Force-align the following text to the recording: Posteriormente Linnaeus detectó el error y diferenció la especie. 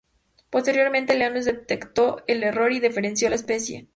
Posteriormente 0.49 1.13
Linnaeus 1.13 1.45
detectó 1.45 2.23
el 2.25 2.41
error 2.41 2.71
y 2.71 2.79
diferenció 2.79 3.29
la 3.29 3.35
especie. 3.35 3.87